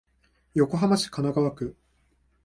[0.55, 1.77] 横浜市神奈川区